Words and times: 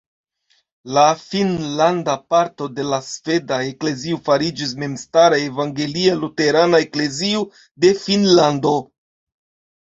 La 0.97 1.01
finnlanda 1.23 2.15
parto 2.33 2.69
de 2.77 2.85
la 2.93 2.99
sveda 3.07 3.59
eklezio 3.73 4.17
fariĝis 4.29 4.73
memstara 4.85 5.39
Evangelia-Luterana 5.51 6.81
Eklezio 6.87 7.45
de 7.87 7.93
Finnlando. 8.07 8.75